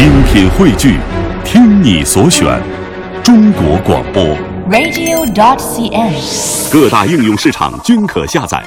[0.00, 0.98] 精品汇聚，
[1.44, 2.58] 听你所选，
[3.22, 4.22] 中国广播。
[4.70, 6.72] radio.dot.cn，。
[6.72, 8.64] 各大应用市场均可下载。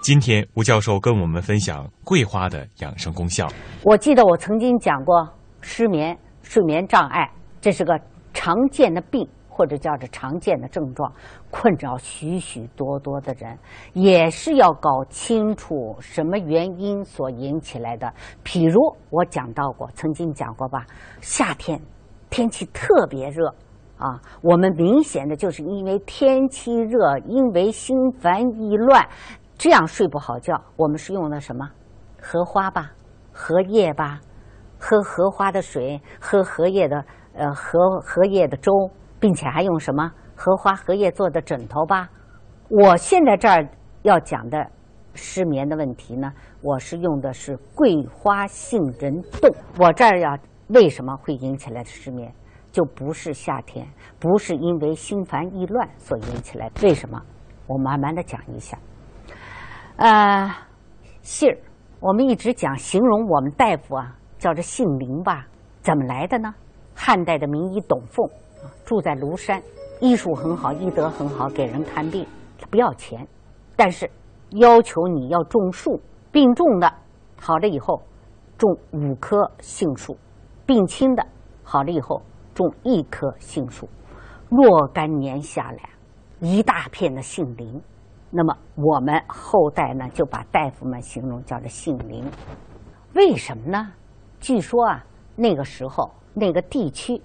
[0.00, 3.46] 今天吴教授跟我们分享桂花的养生功效。
[3.82, 5.28] 我记得我曾经讲过，
[5.60, 7.30] 失眠、睡眠障碍，
[7.60, 8.00] 这是个
[8.32, 9.28] 常见的病，
[9.60, 11.12] 或者叫做常见的症状，
[11.50, 13.58] 困扰许许多多的人，
[13.92, 18.10] 也是要搞清楚什么原因所引起来的。
[18.42, 20.86] 譬如我讲到过，曾经讲过吧，
[21.20, 21.78] 夏天
[22.30, 23.54] 天气特别热。
[23.98, 29.06] 啊，我们明显的就是因为天气热，因为心烦意乱，
[29.58, 30.58] 这样睡不好觉。
[30.76, 31.68] 我们是用的什么？
[32.18, 32.92] 荷花吧，
[33.30, 34.18] 荷叶吧，
[34.78, 37.04] 喝荷花的水，喝荷叶的
[37.34, 38.72] 呃荷荷叶的粥，
[39.20, 42.08] 并且还用什么荷花荷叶做的枕头吧。
[42.68, 43.68] 我现在这儿
[44.02, 44.66] 要讲的
[45.14, 49.54] 失眠的问题呢，我是用的是桂花杏仁冻。
[49.78, 50.36] 我这儿要
[50.68, 52.32] 为什么会引起来的失眠？
[52.72, 53.86] 就不是夏天，
[54.18, 56.86] 不是因为心烦意乱所引起来的。
[56.86, 57.20] 为什么？
[57.66, 58.78] 我慢慢的讲一下。
[59.96, 60.48] 呃，
[61.20, 61.58] 杏儿，
[61.98, 65.46] 我们一直讲形容我们大夫啊，叫这杏林吧，
[65.82, 66.54] 怎么来的呢？
[66.94, 68.28] 汉代的名医董奉
[68.84, 69.62] 住在庐山，
[70.00, 72.26] 医术很好，医德很好，给人看病
[72.70, 73.26] 不要钱，
[73.76, 74.10] 但是
[74.50, 76.92] 要求你要种树，病重的
[77.38, 78.02] 好了以后
[78.56, 80.16] 种五棵杏树，
[80.66, 81.26] 病轻的
[81.62, 82.22] 好了以后。
[82.52, 83.88] 种一棵杏树，
[84.50, 85.90] 若干年下来，
[86.40, 87.80] 一大片的杏林。
[88.28, 92.28] 那么我们后代呢，就把大夫们形容叫做杏林。
[93.14, 93.92] 为什么呢？
[94.40, 95.02] 据说啊，
[95.36, 97.22] 那个时候那个地区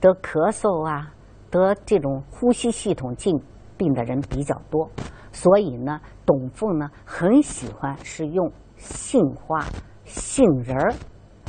[0.00, 1.12] 得咳嗽啊，
[1.50, 3.30] 得这种呼吸系统疾
[3.76, 4.90] 病的人比较多，
[5.32, 9.64] 所以呢，董奉呢很喜欢是用杏花、
[10.04, 10.94] 杏仁儿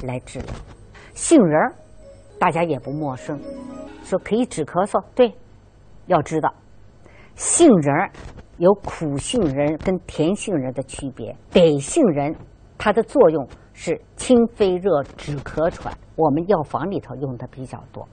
[0.03, 0.47] 来治疗。
[1.13, 1.73] 杏仁儿。
[2.37, 3.39] 大家也不陌生，
[4.03, 5.01] 说可以止咳嗽。
[5.15, 5.33] 对，
[6.07, 6.53] 要知道，
[7.35, 8.11] 杏仁儿
[8.57, 11.33] 有苦杏仁跟甜杏仁的区别。
[11.49, 12.35] 得杏仁
[12.77, 18.05] 它的作用是清肺热、止咳喘，我们药房里头用的比较多。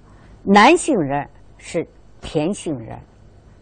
[0.44, 1.86] 南杏仁是
[2.20, 2.98] 甜杏仁，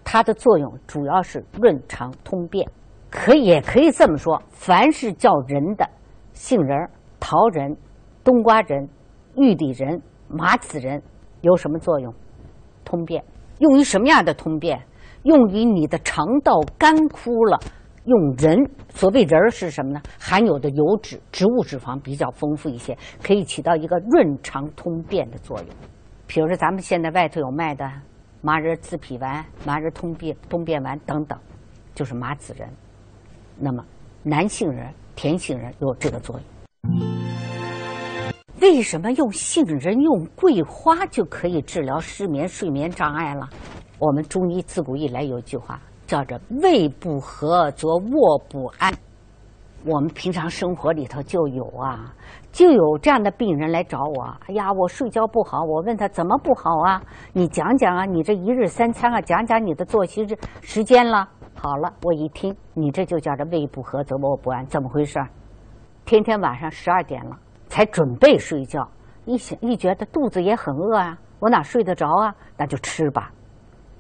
[0.02, 2.66] 它的作用主要是润肠通便。
[3.10, 5.86] 可以也可以这么说，凡是叫人的
[6.32, 6.88] 杏仁、
[7.18, 7.76] 桃仁、
[8.24, 8.88] 冬瓜仁、
[9.36, 10.00] 玉里仁。
[10.32, 11.02] 麻子仁
[11.40, 12.14] 有什么作用？
[12.84, 13.22] 通便。
[13.58, 14.80] 用于什么样的通便？
[15.24, 17.58] 用于你的肠道干枯了，
[18.04, 18.56] 用人。
[18.90, 20.00] 所谓仁是什么呢？
[20.18, 25.66] 含有的油脂、植物脂肪比较丰富一些，可以起到一个润肠通便的作用。
[26.32, 27.90] 比如说，咱们现在外头有卖的
[28.40, 31.36] 麻仁滋脾丸、麻仁通便通便丸等等，
[31.92, 32.68] 就是麻子仁。
[33.58, 33.84] 那么，
[34.22, 36.44] 南杏仁、甜杏仁有这个作用。
[38.60, 43.48] 为什么用杏仁、用桂花就可以治疗失眠、睡眠障碍了？
[43.98, 48.94] 我们中医自古以来有一句话，叫着“胃不和则卧不安”。
[49.84, 52.12] 我们平常生活里头就有啊，
[52.52, 54.24] 就有这样的病人来找我。
[54.46, 55.62] 哎呀，我睡觉不好。
[55.62, 57.02] 我问他怎么不好啊？
[57.32, 60.26] 你讲讲啊，你这一日三餐啊，讲讲你的作息
[60.60, 61.28] 时间了。
[61.54, 65.18] 好了，我一听，你这就叫这胃不和则卧不安，怎么回事？
[66.04, 67.36] 天天晚上十二点了。
[67.68, 68.86] 才准备睡觉，
[69.26, 72.34] 一想一觉得肚子也很饿啊，我哪睡得着啊？
[72.56, 73.30] 那就吃吧。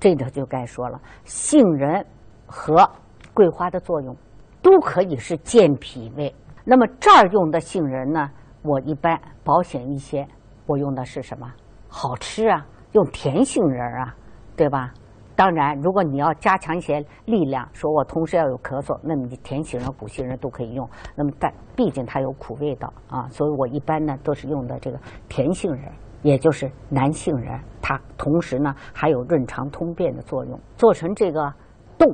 [0.00, 2.04] 这个就该说了，杏仁
[2.46, 2.90] 和
[3.32, 4.16] 桂花的作用
[4.62, 6.34] 都可以是健脾胃。
[6.64, 8.30] 那么这儿用的杏仁呢，
[8.62, 10.26] 我一般保险一些，
[10.66, 11.46] 我用的是什么？
[11.88, 14.14] 好吃啊，用甜杏仁啊，
[14.56, 14.92] 对吧？
[15.34, 20.86] 当然，如果你要加强一些力量，说我同时要有咳嗽，那么你甜杏仁、苦杏仁都可以用。
[21.16, 25.00] 那么但毕竟它有苦味道啊，所以我一般呢都是用的这个
[25.30, 27.58] 甜杏仁，也就是南杏仁。
[27.80, 30.60] 它同时呢还有润肠通便的作用。
[30.76, 31.50] 做成这个
[31.96, 32.06] 冻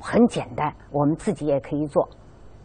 [0.00, 2.08] 很简单，我们自己也可以做。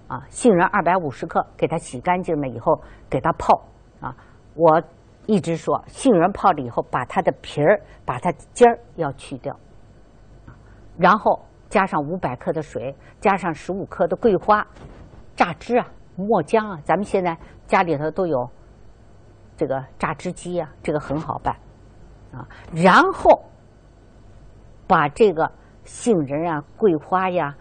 [0.08, 3.62] 啊，杏仁二百五十克，给它洗干净了以后给它泡。
[4.02, 4.14] 啊，
[4.56, 4.82] 我
[5.26, 9.56] 一直说杏仁泡了以后，把它的皮儿、把它尖儿要去掉。
[10.98, 11.40] 然后
[11.70, 14.68] 加上五百克的水，加上十五克的桂花，
[15.36, 18.50] 榨汁啊，末浆啊，咱们现在家里头都有
[19.56, 21.56] 这个榨汁机啊，这个很好办
[22.34, 22.46] 啊。
[22.74, 23.42] 然后
[24.86, 25.50] 把这个
[25.84, 27.56] 杏仁啊、桂花呀、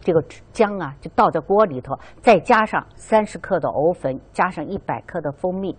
[0.00, 0.22] 这个
[0.52, 5.76] 姜啊，就倒在锅里头，再加上三十克的藕粉，加上一百克的蜂蜜，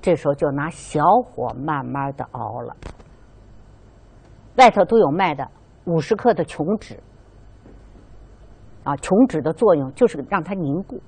[0.00, 2.76] 这时候就拿小火慢慢的熬了。
[4.56, 5.46] 外头都有卖的
[5.84, 6.98] 五十克的琼脂，
[8.84, 11.00] 啊，琼脂的作用就是让它凝固，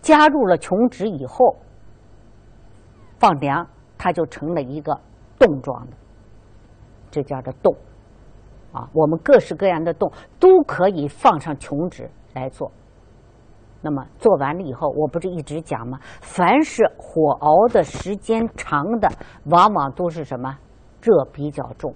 [0.00, 1.56] 加入了琼脂以后，
[3.18, 3.66] 放凉，
[3.98, 5.00] 它就成了一个
[5.38, 5.96] 冻状的，
[7.10, 7.74] 这叫做冻。
[8.72, 12.70] 啊，我们各式各样的冻都可以放上琼脂来做。
[13.82, 15.98] 那么做完了以后，我不是一直讲吗？
[16.20, 19.08] 凡是火熬的时间长的，
[19.46, 20.56] 往往都是什么
[21.02, 21.94] 热比较重。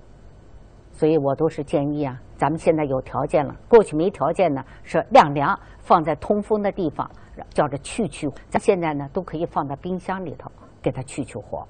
[0.90, 7.08] 所以我都是建议啊，咱们现在有条件了，过去没条件呢，是晾凉，放在通风的地方，
[7.50, 8.28] 叫着去去。
[8.49, 10.50] 咱现在呢，都可以放到冰箱里头，
[10.81, 11.66] 给它去去火。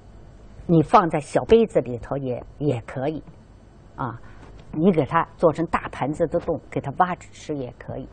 [0.67, 3.23] 你放在小杯子里头也也可以，
[3.95, 4.19] 啊，
[4.71, 8.09] 你给它做成大盘子的冻，给它挖着吃也可以。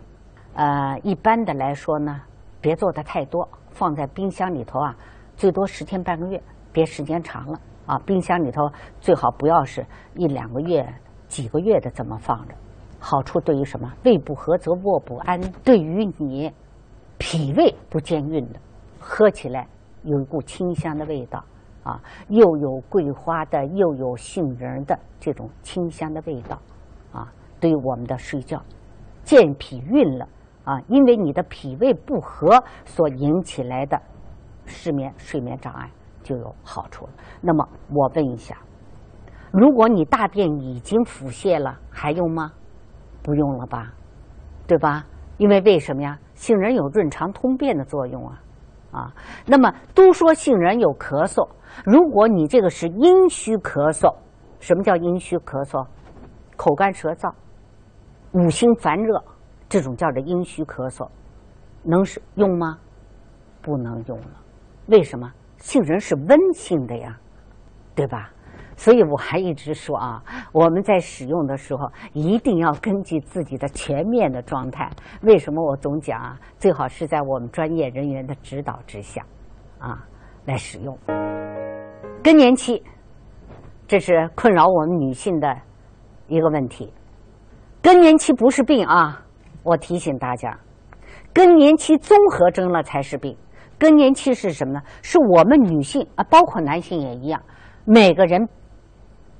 [0.54, 2.20] 呃，一般的来说呢，
[2.60, 4.94] 别做的太多，放在冰箱里头啊，
[5.34, 7.58] 最多十天半个月，别时间长了。
[7.86, 8.70] 啊，冰箱里头
[9.00, 9.84] 最好不要是
[10.14, 10.86] 一两个月、
[11.26, 12.54] 几个月的这么放着。
[13.00, 13.92] 好处对于什么？
[14.04, 15.40] 胃不和则卧不安。
[15.64, 16.52] 对于你
[17.18, 18.60] 脾胃不健运的，
[19.00, 19.66] 喝起来
[20.04, 21.42] 有一股清香的味道
[21.82, 26.58] 啊，又有桂花的，又有杏仁的这种清香的味道
[27.12, 27.32] 啊。
[27.60, 28.62] 对我们的睡觉
[29.24, 30.28] 健脾运了
[30.64, 34.00] 啊，因为你的脾胃不和所引起来的
[34.66, 35.90] 失眠、睡眠障碍。
[36.24, 37.10] 就有好处了。
[37.40, 38.56] 那么我问一下，
[39.50, 42.52] 如果你大便已经腹泻了，还用吗？
[43.24, 43.92] 不用了吧，
[44.64, 45.04] 对吧？
[45.38, 46.16] 因为为什么呀？
[46.34, 48.40] 杏仁有润肠通便的作用啊，
[48.92, 49.12] 啊。
[49.46, 51.48] 那么都说杏仁有咳嗽，
[51.84, 54.14] 如果你这个是阴虚咳嗽，
[54.60, 55.84] 什么叫阴虚咳嗽？
[56.56, 57.32] 口干舌燥、
[58.32, 59.24] 五心烦热，
[59.68, 61.08] 这种叫做阴虚咳嗽，
[61.82, 62.78] 能是用吗？
[63.60, 64.26] 不能用了。
[64.86, 65.32] 为什么？
[65.58, 67.18] 杏仁是温性的呀，
[67.94, 68.30] 对吧？
[68.76, 70.22] 所以我还一直说啊，
[70.52, 74.90] 我们在使用的时候一定要根据自己的全面的状态。
[75.22, 76.38] 为什么我总讲啊？
[76.58, 79.24] 最好是在我们专业人员的指导之下，
[79.78, 80.04] 啊，
[80.46, 80.98] 来使用。
[82.24, 82.82] 更年期，
[83.86, 85.56] 这是困扰我们女性的
[86.28, 86.92] 一个问题。
[87.82, 89.24] 更年期不是病啊，
[89.64, 90.56] 我提醒大家，
[91.34, 93.36] 更年期综合征了才是病。
[93.78, 94.80] 更年期是什么呢？
[95.02, 97.42] 是我们女性啊，包括男性也一样，
[97.84, 98.48] 每个人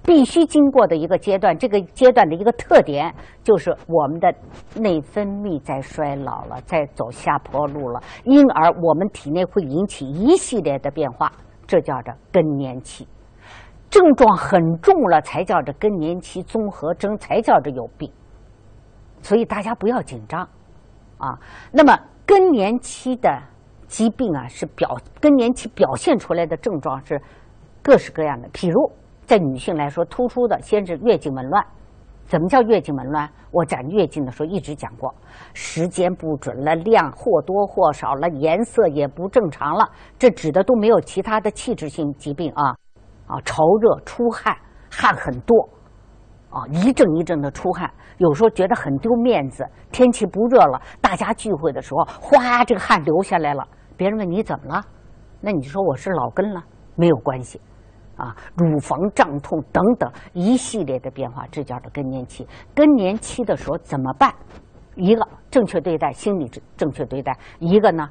[0.04, 1.56] 必须经过的一个阶段。
[1.56, 4.34] 这个阶段的一个特点就是我们的
[4.76, 11.32] 内分泌在衰老了，在走下坡路了，因而我们体内会引起一系列的变化，
[11.66, 13.06] 这叫着更年期。
[13.90, 18.10] 症状很重了，才叫着更年期综合征，才叫着有病。
[19.20, 20.43] 所以大家不要紧张
[21.19, 21.38] 啊。
[21.70, 23.43] 那么更年期的。
[23.88, 27.20] 疾病啊，是表更年期表现出来的症状是
[27.82, 28.49] 各式各样的。
[28.49, 28.90] 譬如
[29.24, 31.64] 在女性来说，突出的先是月经紊乱。
[32.26, 33.28] 怎么叫月经紊乱？
[33.50, 35.14] 我讲月经的时候一直讲过，
[35.52, 39.90] 时间不准了，量或多或少了，颜色也不正常了。
[40.19, 42.74] 这指的都没有其他的器质性疾病啊
[43.26, 44.56] 啊，潮热出汗，
[44.90, 45.68] 汗很多
[46.48, 49.66] 啊，一阵一阵的出汗，有时候觉得很丢面子。
[49.90, 53.66] 天气不热了，大家聚会的时候，哗，这个汗流下来了。
[53.96, 54.82] 别人问你怎么了，
[55.40, 56.62] 那你说我是老根了，
[56.96, 57.60] 没有关系，
[58.17, 62.47] 啊，乳房胀痛等等一系列的变化，这叫做更年期。
[62.75, 64.32] 更年期的时候怎么办？
[64.97, 68.09] 一个正确对待，心理正确对待；一个呢，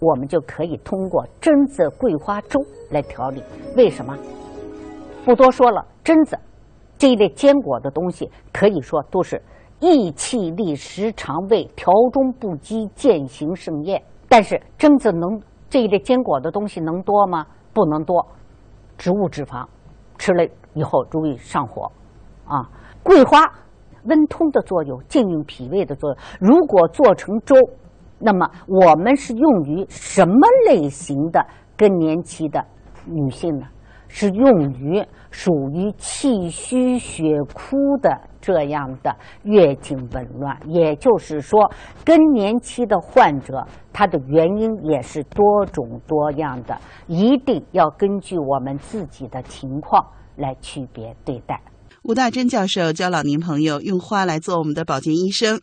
[0.00, 2.60] 我们就可以通过榛子桂花粥
[2.90, 3.42] 来调理。
[3.76, 4.16] 为什么？
[5.24, 6.36] 不多说了，榛子
[6.98, 9.40] 这一类坚果的东西，可以说都是
[9.80, 14.02] 益气利食肠胃，调中不饥，健行盛宴。
[14.28, 17.46] 但是榛子能这一类坚果的东西能多吗？
[17.72, 18.26] 不能多，
[18.96, 19.66] 植物脂肪
[20.18, 21.90] 吃了以后容易上火
[22.46, 22.68] 啊。
[23.02, 23.40] 桂花
[24.04, 26.18] 温通的作用，健运脾胃的作用。
[26.40, 27.54] 如果做成粥，
[28.18, 31.44] 那么我们是用于什么类型的
[31.76, 32.64] 更年期的
[33.04, 33.66] 女性呢？
[34.08, 41.70] 是用于属于气虚血枯的这样的月经紊乱，也就是说，
[42.04, 50.04] 更年期的患者，它的原因也是多种多样的，一定要根据我们自己的情况
[50.36, 51.60] 来区别对待。
[52.02, 55.60] 吴大珍教授教老年朋友用花来做我们的保健医生。